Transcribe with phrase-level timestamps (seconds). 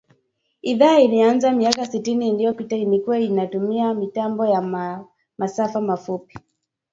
[0.61, 4.61] Idhaa ilianza miaka sitini iliyopita ilikua inatumia mitambo ya
[5.37, 6.39] masafa mafupi